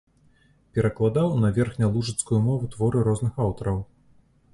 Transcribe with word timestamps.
Перакладаў 0.77 1.35
на 1.43 1.51
верхнялужыцкую 1.57 2.39
мову 2.47 2.71
творы 2.77 3.05
розных 3.09 3.37
аўтараў. 3.47 3.79